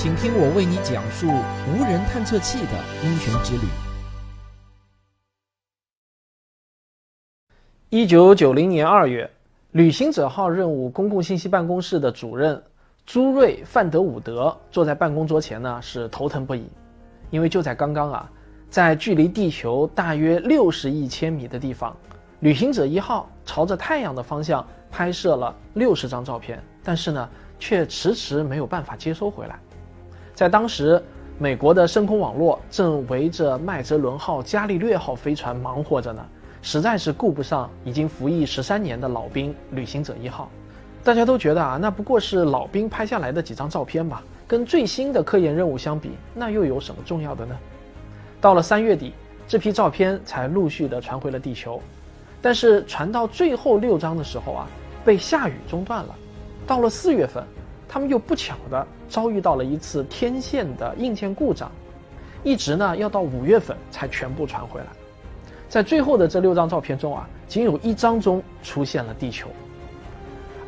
[0.00, 2.72] 请听我为你讲述无人探测器的
[3.02, 3.62] 英雄之旅。
[7.88, 9.28] 一九九零年二月，
[9.72, 12.62] 旅行者号任务公共信息办公室的主任
[13.04, 16.68] 朱瑞·范德伍德坐在办公桌前呢，是头疼不已，
[17.30, 18.30] 因为就在刚刚啊，
[18.70, 21.96] 在距离地球大约六十亿千米的地方，
[22.38, 27.28] 旅行者一号朝着太阳的方向拍摄了六十张照片，但是呢，
[27.58, 29.58] 却迟迟没有办法接收回来。
[30.38, 31.02] 在当时，
[31.36, 36.24] 美国的深空网络正围着麦哲伦号、伽利略号飞船忙活着呢，
[36.62, 40.48] 实在是顾不上已经服役十三年的老兵旅行者一号。
[41.02, 47.56] 大家都觉得啊，那不过是老兵拍下来的几张照片吧，跟最新的科研任务相比，那又有什么重要的呢？
[48.40, 49.14] 到了三月底，
[49.48, 51.82] 这批照片才陆续的传回了地球，
[52.40, 54.68] 但是传到最后六张的时候啊，
[55.04, 56.14] 被下雨中断了。
[56.64, 57.42] 到了四月份。
[57.88, 61.72] 他们又不巧的遭遇到了一次天线的硬件故障，
[62.44, 64.86] 一直呢要到五月份才全部传回来。
[65.68, 69.48] 在最后的这六张照片中啊，仅有一张中出现了地球。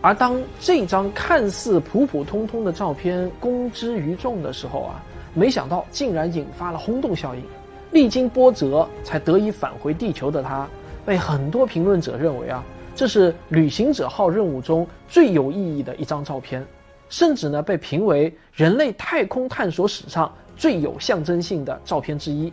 [0.02, 5.04] 而当这张看似普普通通的照片公之于众的时候啊，
[5.34, 7.42] 没想到竟然引发了轰动效应。
[7.90, 10.66] 历经波折才得以返回地球的他，
[11.04, 16.64] 被很多评论者认为啊，这是旅行者号任务中最有意义的一张照片。
[17.10, 22.50] 甚至呢，被评为人类太空探索史上最有象征性的照片之一。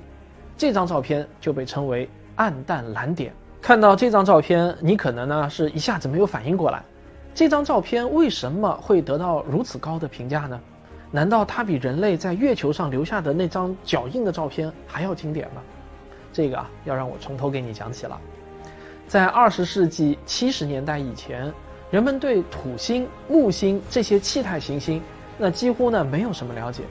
[0.57, 3.31] 这张照片就被称为“暗淡蓝点”。
[3.61, 6.83] 看到这张照片，你可能呢是一下子没有反应过来，
[7.35, 10.59] 这张照片为什么会得到如此高的评价呢？
[11.11, 15.61] 难道它比人类在月球上留下的那张脚印的照片还要经典吗？
[16.33, 18.19] 这个啊，要让我从头给你讲起了。
[19.07, 21.53] 在二十世纪七十年代以前。
[21.89, 25.01] 人们对土星、木星这些气态行星，
[25.37, 26.83] 那几乎呢没有什么了解。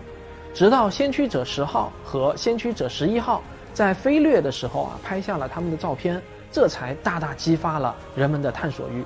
[0.55, 3.43] 直到先驱者十号和先驱者十一号
[3.75, 9.05] 在飞掠的时候啊，拍下了他们的照片，这才大大激发了人们的探索欲。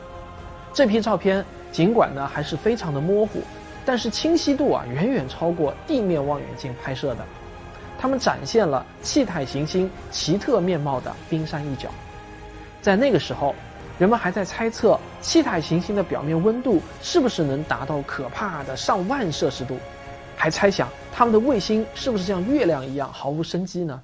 [0.72, 3.42] 这批照片尽管呢还是非常的模糊，
[3.84, 7.26] 但是清晰度啊远远超过地面望远镜拍摄的。
[7.98, 11.88] 它们展现了气态行星奇特面貌的冰山一角。
[12.80, 13.52] 在那个时候。
[14.00, 19.76] 人们还在猜测气态行星的表面温度是不是能达到可怕的上万摄氏度，
[20.34, 24.02] 还猜想他们的卫星是不是像月亮一样毫无生机呢？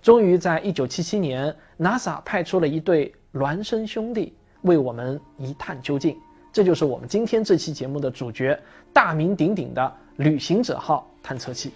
[0.00, 4.32] 终于在1977年，NASA 派出了一对孪生兄弟
[4.62, 6.16] 为我们一探究竟。
[6.50, 8.58] 这就是我们今天这期节目的主角，
[8.90, 11.74] 大名鼎鼎的旅行者号探测器。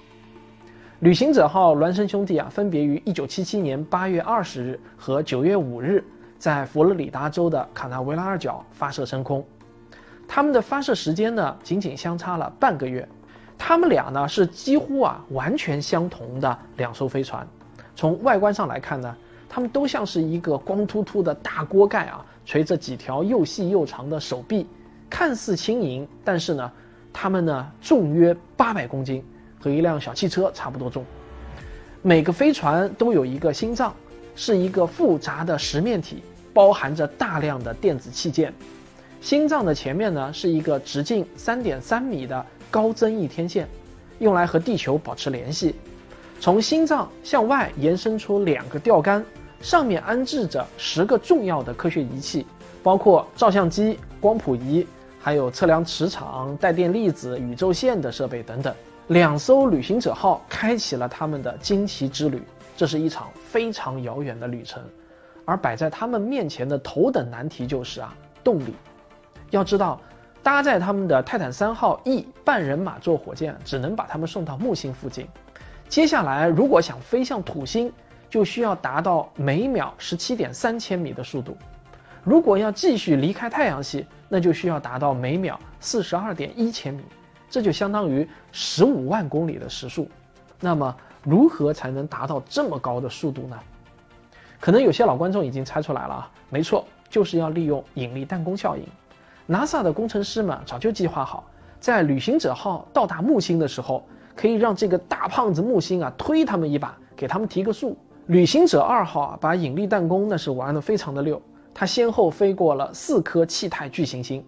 [1.00, 6.02] 旅行者号孪生兄弟啊，分别于1977年8月20日和9月5日。
[6.44, 9.42] 在佛罗里达州的卡纳维拉尔角发射升空，
[10.28, 13.08] 他们的发射时间呢，仅仅相差了半个月。
[13.56, 17.48] 他们俩呢，是几乎啊完全相同的两艘飞船。
[17.96, 19.16] 从外观上来看呢，
[19.48, 24.66] 他们都像是一个光秃秃的大锅盖啊，垂着几条又细又长的手臂，
[25.08, 26.70] 看似轻盈，但是呢，
[27.10, 29.24] 它们呢重约八百公斤，
[29.58, 31.02] 和一辆小汽车差不多重。
[32.02, 33.94] 每个飞船都有一个心脏，
[34.36, 36.22] 是一个复杂的十面体。
[36.54, 38.54] 包含着大量的电子器件，
[39.20, 43.68] 心脏的前面呢是一个直径三点三米的高增益天线，
[44.20, 45.74] 用来和地球保持联系。
[46.40, 49.24] 从心脏向外延伸出两个吊杆，
[49.60, 52.46] 上面安置着十个重要的科学仪器，
[52.82, 54.86] 包括照相机、光谱仪，
[55.20, 58.74] 还有测量磁场、带电粒子、宇宙线的设备等等。
[59.08, 62.42] 两艘旅行者号开启了他们的惊奇之旅，
[62.76, 64.82] 这是一场非常遥远的旅程。
[65.44, 68.74] 而摆在他们面前的头等难题就是啊，动力。
[69.50, 70.00] 要知道，
[70.42, 75.28] 搭载他们的泰坦三号 E 半人马座火箭只能把他们送到木星附近。
[75.88, 77.92] 接下来，如果想飞向土星，
[78.28, 81.56] 就需要达到每秒十七点三千米的速度。
[82.24, 87.04] 如果要继续离开太阳系，那就需要达到每秒四十二点一千米，
[87.48, 90.08] 这就相当于十五万公里的时速。
[90.58, 93.56] 那么，如何才能达到这么高的速度呢？
[94.64, 98.82] 可能有些老观众已经猜出来了啊，没错，就是要利用引力弹弓效应。
[99.46, 101.44] NASA 的工程师们早就计划好，
[101.78, 104.02] 在旅行者号到达木星的时候，
[104.34, 107.94] 可以让这个大胖子木星啊推他们一把，给他们提个速。
[108.28, 111.38] 旅行者二号啊，把引力弹弓那是玩的非常的溜，
[111.74, 114.42] 它先后飞过了四颗气态巨行星，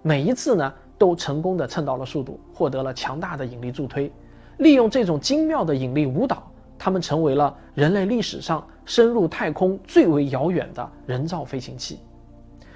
[0.00, 4.10] 每一次呢都成功的蹭到了速度，获得了强大的引力助推。
[4.56, 6.42] 利用这种精妙的引力舞蹈。
[6.78, 11.98] 他们成为了人类历史上深入太空最为遥远的人造飞行器。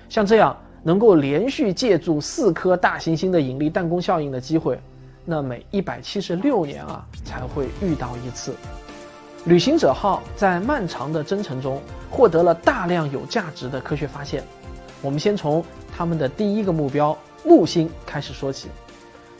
[0.09, 4.79] 像这样能够连续借助四颗大行星的引力弹弓效应的机会，
[5.25, 8.55] 那每一百七十六年啊才会遇到一次。
[9.45, 14.43] 旅行者号在漫长的征程中获得了大量有价值的科学发现。
[15.01, 15.65] 我们先从
[15.97, 18.69] 他们的第一个目标木星开始说起。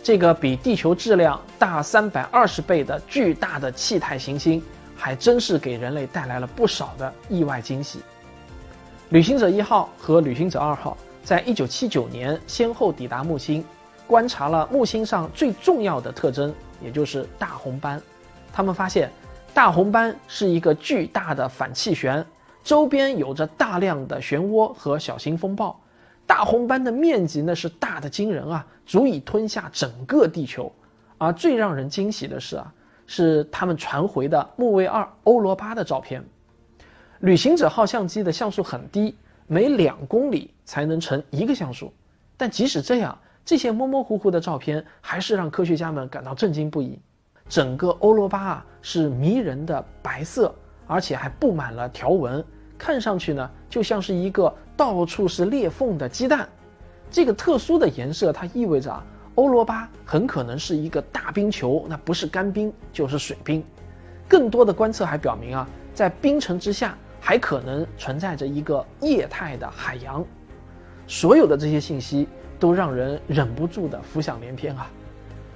[0.03, 4.63] 这个比地球质量大三百二十倍的巨大的气态行星，
[4.97, 8.01] 还真是给人类带来了不少的意外惊喜。
[9.11, 13.65] 旅行者一号和旅行者二号在一九七九年先后抵达木星，
[14.07, 16.53] 观察了木星上最重要的特征，
[16.83, 18.01] 也就是大红斑。
[18.53, 19.11] 他们发现。
[19.55, 22.25] 大红斑是一个巨大的反气旋，
[22.65, 25.79] 周边有着大量的漩涡和小型风暴。
[26.27, 30.73] 大红斑的面积那是大的惊人啊，足以吞下整个地球。
[31.19, 32.73] 而最让人惊喜的是啊，
[33.07, 36.25] 是他们传回的木卫二欧罗巴的照片。
[37.21, 39.15] 旅行者号相机的像素很低，
[39.47, 41.93] 每两公里才能成一个像素。
[42.37, 46.99] 但即使这样，这些模模糊糊的照片还是让科学家们感到震惊不已。
[47.49, 50.53] 整个欧罗巴啊是迷人的白色，
[50.89, 52.45] 而且还布满了条纹，
[52.83, 56.49] 看上去呢就像是一个到处是裂缝的鸡蛋。
[57.13, 59.05] 这个特殊的颜色，它意味着啊
[59.37, 63.63] 欧罗巴很可能是一个大冰球，那不是干冰就是水冰。
[64.27, 70.25] 更多的观测还表明啊，在冰层之下还可能存在着一个液态的海洋。
[71.07, 72.27] 所有的这些信息
[72.59, 74.91] 都让人忍不住的浮想联翩啊！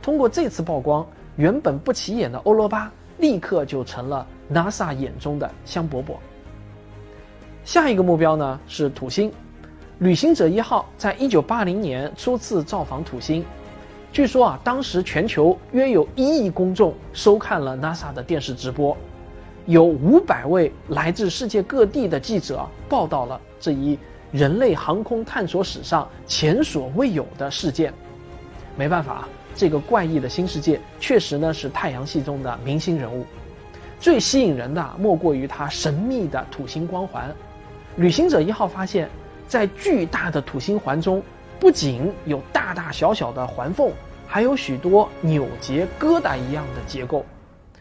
[0.01, 1.05] 通过这次曝光。
[1.37, 6.15] 原本不起眼的欧罗巴，立刻就成了 NASA 眼中的香饽饽。
[7.67, 9.31] 下一个目标呢是土星，
[9.99, 13.45] 旅行者一号在一九八零年初次造访土星。
[14.13, 18.97] 据说啊，当时全球约有一亿公众收看了 NASA 的电视直播，
[19.67, 23.99] 有五百位来自世界各地的记者报道了这一
[24.31, 27.93] 人类航空探索史上前所未有的事件。
[28.77, 29.27] 没办法。
[29.57, 33.25] 这个怪异的新世界确实呢是太阳系中的明星人物，
[33.99, 37.35] 最吸引人的莫过于它神秘的土星光环。
[37.97, 39.09] 旅行者一号发现，
[39.49, 41.23] 在巨大的土星环中，
[41.59, 43.91] 不仅有大大小小的环缝，
[44.27, 47.25] 还有许多扭结疙瘩一样的结构。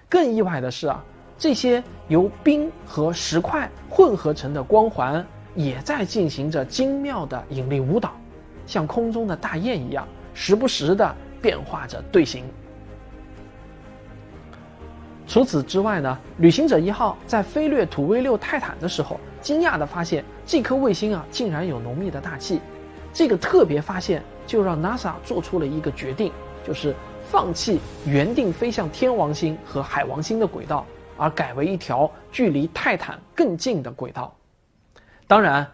[0.07, 1.03] 更意外的是啊，
[1.37, 8.11] 这些由冰和石块混合成的光环也在进行着精妙的引力舞蹈，
[8.65, 11.15] 像空中的大雁一样，时不时的。
[11.41, 12.43] 变化着队形。
[15.27, 22.61] 除此之外呢，旅行者一号在飞掠土卫六泰坦的时候，惊讶地发现这颗卫星啊竟然有浓密的大气。
[23.11, 26.31] 这个特别发现就让 NASA 做出了一个决定，
[26.65, 30.85] 就是放弃原定飞向天王星和海王星的轨道，
[31.17, 34.35] 而改为一条距离泰坦更近的轨道。
[35.27, 35.65] 当然，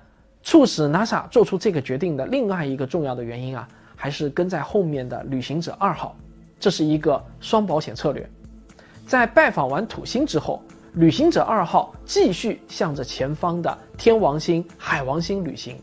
[0.43, 3.67] 促使 NASA 做出这个决定的另外一个重要的原因啊。
[3.93, 6.15] 还是跟在后面的旅行者二号，
[6.59, 8.27] 这是一个双保险策略。
[9.11, 10.63] 在拜访完土星之后，
[10.93, 15.77] 旅行者二号继续向着前方的天王星、海王星旅行。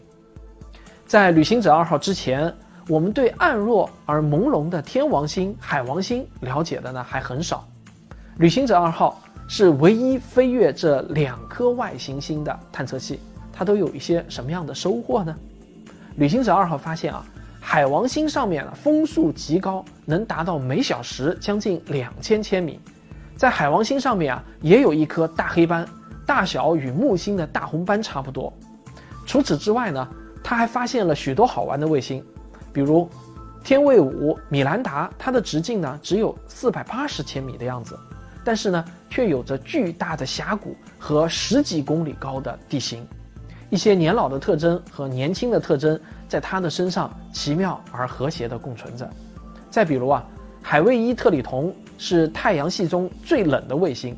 [1.05, 2.51] 在旅行者二号之前，
[2.89, 7.69] 我们对暗弱而朦胧的天王星、海王星了解的呢还很少。
[8.39, 13.21] 旅行者二号是唯一飞越这两颗外行星的探测器，
[13.53, 15.37] 它都有一些什么样的收获呢？
[16.17, 17.23] 旅行者二号发现啊。
[17.61, 22.81] 海王星上面风速极高，能达到每小时将近两千千米。
[23.38, 25.87] 在海王星上面啊，也有一颗大黑斑，
[26.26, 28.52] 大小与木星的大红斑差不多。
[29.25, 30.09] 除此之外呢，
[30.42, 32.21] 他还发现了许多好玩的卫星，
[32.73, 33.09] 比如
[33.62, 37.97] 天卫五米兰达，它的直径呢只有四百八十千米的样子，
[38.42, 43.07] 但是呢却有着巨大的峡谷和十几公里高的地形。
[43.71, 49.09] 一些年老的特征和年轻的特征在它的身上奇妙而和谐地共存着。
[49.71, 50.26] 再比如啊，
[50.61, 54.17] 海卫一特里同是太阳系中最冷的卫星，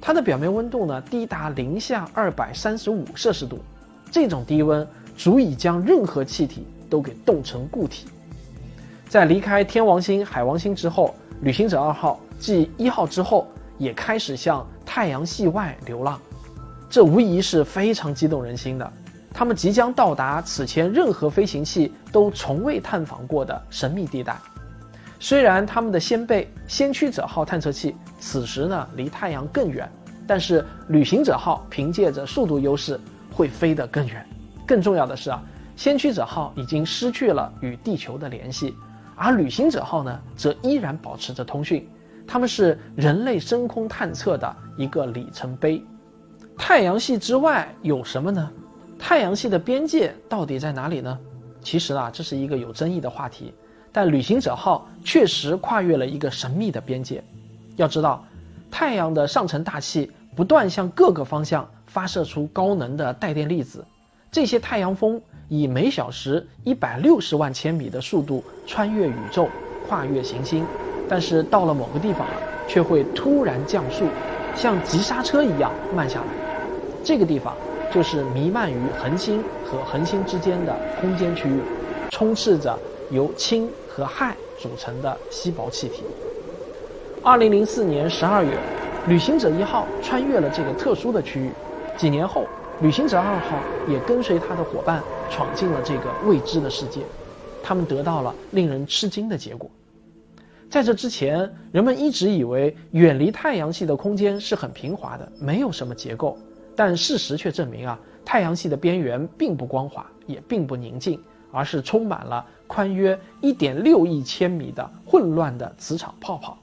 [0.00, 3.58] 它的表面温度呢低达零下二百三十五摄氏度，
[4.10, 8.06] 这种低温足以将任何气体都给冻成固体。
[9.08, 13.46] 在离开天王星、海王星之后，旅行者二号继一号之后
[13.78, 16.20] 也开始向太阳系外流浪。
[16.88, 18.92] 这无疑是非常激动人心的，
[19.34, 24.36] 他们即将到达此前任何飞行器都从未探访过的神秘地带。
[25.18, 29.90] 虽然他们的先辈先驱者号探测器此时呢离太阳更远，
[30.26, 32.98] 但是旅行者号凭借着速度优势
[33.32, 34.24] 会飞得更远。
[34.66, 35.42] 更重要的是啊，
[35.76, 38.74] 先驱者号已经失去了与地球的联系，
[39.16, 41.88] 而旅行者号呢则依然保持着通讯。
[42.26, 45.82] 他们是人类深空探测的一个里程碑。
[46.56, 48.50] 太阳系之外有什么呢？
[48.98, 51.18] 太阳系的边界到底在哪里呢？
[51.62, 53.54] 其实啊，这是一个有争议的话题。
[53.98, 57.20] 但旅行者号确实跨越了一个神秘的边界。
[57.74, 58.24] 要知道，
[58.70, 63.84] 太阳的上层大气不断向各个方向发射出高能的带电粒子，
[64.30, 69.48] 这些太阳风以每小时一百六十万千米的速度穿越宇宙，
[69.88, 70.64] 跨越行星，
[71.08, 72.24] 但是到了某个地方，
[72.68, 74.04] 却会突然降速，
[74.54, 76.26] 像急刹车一样慢下来。
[77.02, 77.52] 这个地方
[77.92, 81.60] 就是弥漫于恒星和恒星之间的空间区域，
[82.10, 82.78] 充斥着
[83.10, 83.68] 由氢。
[83.98, 86.04] 和氦组成的稀薄气体。
[87.20, 88.56] 二零零四年十二月，
[89.08, 91.50] 旅行者一号穿越了这个特殊的区域。
[91.96, 92.44] 几年后，
[92.80, 97.00] 旅行者二号也跟随他的伙伴闯进了这个未知的世界。
[97.60, 99.68] 他们得到了令人吃惊的结果。
[100.70, 106.38] 在这之前，人们一直以为远离太阳系的空间是很平滑的，没有什么结构。
[106.76, 111.20] 但事实却证明啊，太阳系的边缘并不光滑，也并不宁静。
[111.50, 116.56] 而是充满了宽约一点六亿千米的混乱的磁场泡泡，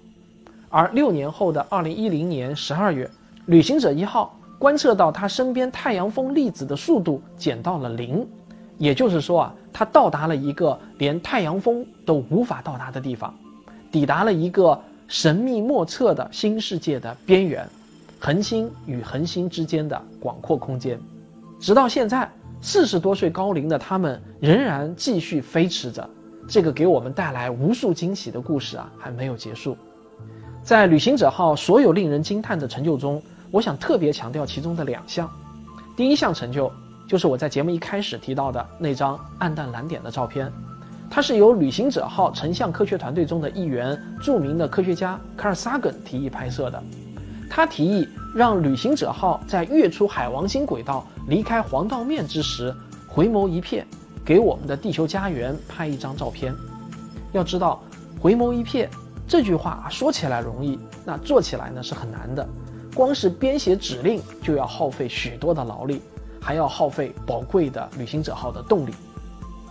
[0.70, 3.10] 而六年后的二零一零年十二月，
[3.48, 8.26] 旅行者一号观测到它身边太阳风粒子的速度减到了零，
[8.78, 13.34] 也就是说啊，它到达了一个连太阳风都无法到达的地方，
[13.92, 17.68] 抵达了一个神秘莫测的新世界的边缘，
[18.20, 21.00] 恒星与恒星之间的广阔空间，
[21.60, 22.30] 直到现在。
[22.66, 26.10] 四十多岁高龄的他们仍然继续飞驰着，
[26.48, 29.78] 这个给我们带来无数惊喜的故事啊还没有结束。
[30.64, 35.30] 在旅行者号所有令人惊叹的成就中，我想特别强调其中的两项。
[35.96, 36.72] 第一项成就
[37.08, 40.52] 就是我在节目一开始提到的那张暗淡蓝点的照片，
[41.08, 46.84] 它是由旅行者号成像科学团队中的一员、著名的科学家卡尔萨根提议拍摄的。
[47.48, 51.06] 他提议让旅行者号在跃出海王星轨道。
[51.28, 52.74] 离开黄道面之时，
[53.08, 53.84] 回眸一瞥，
[54.24, 56.54] 给我们的地球家园拍一张照片。
[57.32, 57.82] 要知道，
[58.20, 58.88] 回眸一瞥
[59.28, 62.48] 这句话说起来容易，那做起来呢是很难的。
[62.94, 66.02] 光是编写指令就要耗费许多的劳力，
[66.40, 68.94] 还要耗费宝贵的旅行者号的动力，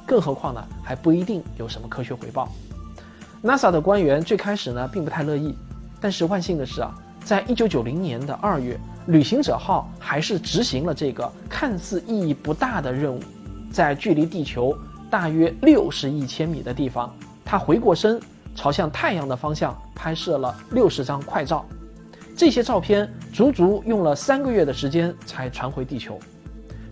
[0.04, 2.48] 更何况呢还不一定有什么科学回报。
[3.42, 5.56] NASA 的官员最开始呢并不太乐意，
[6.00, 8.78] 但是万幸的是啊，在一九九零年的二月。
[9.06, 13.20] 旅行者号还是执行了这个看似意义不大的任务，
[13.70, 14.74] 在距离地球
[15.10, 17.14] 大约六十亿千米的地方，
[17.44, 18.18] 它回过身，
[18.54, 21.66] 朝向太阳的方向拍摄了六十张快照。
[22.34, 26.18] 这些照片足足用了三个月的时间才传回地球，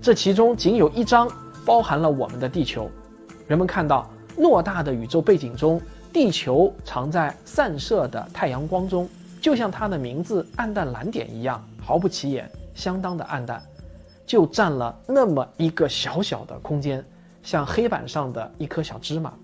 [0.03, 1.27] 这其中仅有一张
[1.65, 2.91] 包含了我们的地球。
[3.47, 5.81] 人们看到偌大的宇宙背景中，
[6.13, 9.09] 地球藏在散射的太阳光中，
[9.43, 11.63] 就像它的名字“暗淡蓝点”一样。
[11.85, 13.61] 毫不起眼，相当的暗淡，
[14.25, 17.05] 就占了那么一个小小的空间，
[17.43, 19.35] 像黑板上的一颗小芝麻。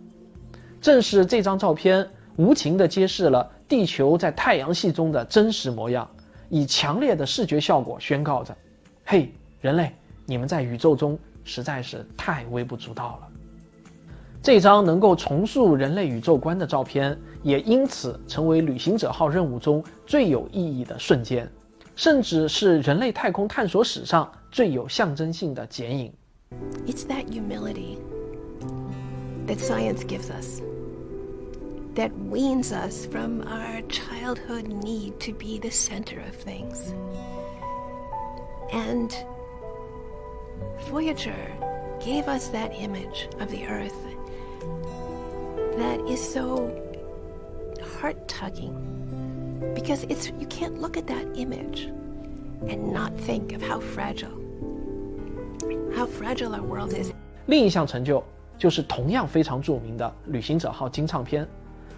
[0.80, 6.08] 正是这张照片，无情地揭示了地球在太阳系中的真实模样，
[6.48, 8.56] 以强烈的视觉效果宣告着
[9.04, 9.92] ：“嘿，人类，
[10.24, 13.27] 你们在宇宙中实在是太微不足道了。”
[14.41, 21.49] 这张能够重塑人类宇宙观的照片，也因此成为旅行者号任务中最有意义的瞬间。
[21.95, 26.11] 甚至是人类太空探索史上最有象征性的剪影。
[26.87, 27.99] It's that humility
[29.45, 30.59] that science gives us,
[31.95, 36.93] that weans us from our childhood need to be the center of things.
[38.71, 39.11] And
[40.89, 41.51] Voyager
[41.99, 43.93] gave us that image of the Earth
[45.78, 46.70] that is so
[48.00, 48.74] heart tugging
[49.74, 51.92] because it's you can't look at that image
[52.68, 54.36] and not think of how fragile
[55.94, 57.12] how fragile our world is
[57.46, 58.22] 另一项成就
[58.58, 61.46] 就是同样非常著名的旅行者号金唱片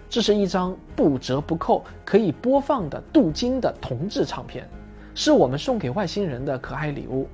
[0.09, 4.69] 这是一张不折不扣可以播放的镀金的铜制唱片
[5.15, 7.27] 是我们送给外星人的可爱礼物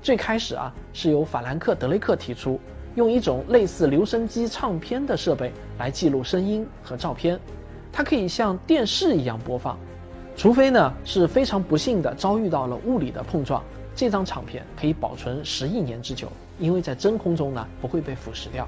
[0.00, 2.58] 最开始啊是由法兰克德雷克提出
[2.96, 7.38] 用一种类似留声机唱片的设备来记录声音和照片
[7.92, 9.78] 它可以像电视一样播放，
[10.36, 13.62] 除非呢是非常不幸的遭遇到了物理的碰撞，
[13.94, 16.28] 这张唱片可以保存十亿年之久，
[16.58, 18.66] 因为在真空中呢不会被腐蚀掉。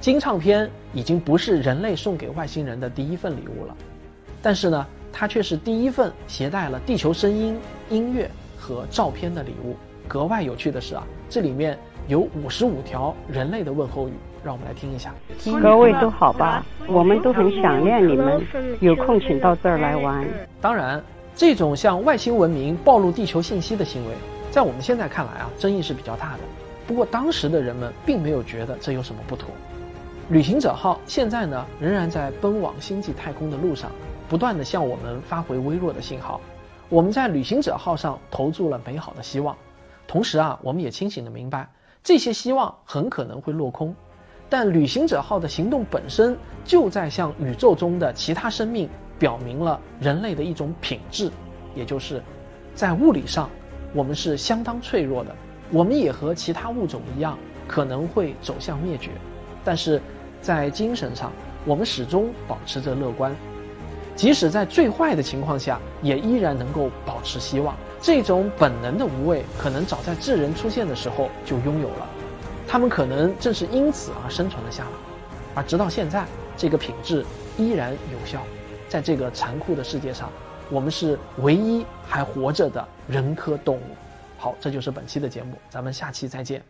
[0.00, 3.76] 金唱片已经不是人类送给外星人的第一份礼物了，
[4.40, 7.58] 但是呢，它却是第一份携带了地球声音、
[7.90, 9.74] 音乐和照片的礼物。
[10.06, 11.76] 格外有趣的是啊，这里面
[12.08, 14.12] 有五十五条人类的问候语。
[14.44, 15.12] 让我们来听一下。
[15.60, 16.64] 各位都好吧？
[16.86, 18.40] 我们都很想念你们，
[18.80, 20.24] 有空请到这儿来玩。
[20.60, 21.02] 当然，
[21.34, 24.14] 这种向外星文明暴露地球信息的行为，
[24.50, 26.38] 在我们现在看来啊，争议是比较大的。
[26.86, 29.50] 不过当时的人们并没有觉得这有什么不妥。
[30.30, 33.90] 旅行者号现在呢，仍然在奔往星际太空的路上，
[34.28, 36.40] 不断的向我们发回微弱的信号。
[36.88, 39.54] 我们在旅行者号上投注了美好的希望，
[40.06, 41.68] 同时啊，我们也清醒的明白，
[42.02, 43.94] 这些希望很可能会落空。
[44.48, 48.88] 但旅行者号的行动本身就在向宇宙中的其他生命
[49.18, 51.30] 表明了人类的一种品质，
[51.74, 52.22] 也就是
[52.74, 53.50] 在物理上，
[53.92, 55.36] 我们是相当脆弱的，
[55.70, 57.36] 我们也和其他物种一样
[57.66, 59.10] 可能会走向灭绝。
[59.62, 60.00] 但是，
[60.40, 61.30] 在精神上，
[61.66, 63.36] 我们始终保持着乐观。
[64.16, 67.76] 即使在最坏的情况下，也依然能够保持希望。
[68.00, 72.08] 这种本能的无畏，可能早在智人出现的时候就拥有了。
[72.66, 74.90] 他们可能正是因此而生存了下来，
[75.54, 76.24] 而直到现在，
[76.56, 77.24] 这个品质
[77.56, 78.42] 依然有效。
[78.88, 80.30] 在这个残酷的世界上，
[80.70, 83.80] 我们是唯一还活着的人科动物。
[84.38, 86.62] 好，这就是本期的节目，咱们下期再见。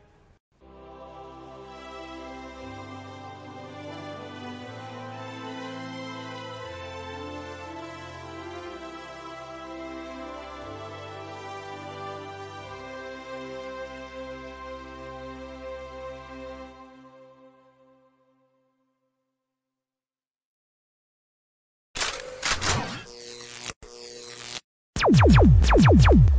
[25.28, 26.37] You